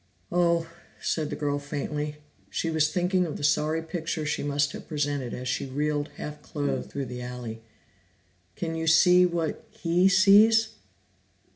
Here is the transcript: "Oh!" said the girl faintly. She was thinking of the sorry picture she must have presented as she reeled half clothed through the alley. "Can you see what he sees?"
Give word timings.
"Oh!" 0.31 0.67
said 0.99 1.29
the 1.29 1.35
girl 1.35 1.59
faintly. 1.59 2.15
She 2.49 2.71
was 2.71 2.91
thinking 2.91 3.23
of 3.27 3.37
the 3.37 3.43
sorry 3.43 3.83
picture 3.83 4.25
she 4.25 4.41
must 4.41 4.71
have 4.71 4.87
presented 4.87 5.31
as 5.31 5.47
she 5.47 5.67
reeled 5.67 6.09
half 6.17 6.41
clothed 6.41 6.89
through 6.89 7.05
the 7.05 7.21
alley. 7.21 7.61
"Can 8.55 8.73
you 8.73 8.87
see 8.87 9.27
what 9.27 9.67
he 9.69 10.09
sees?" 10.09 10.69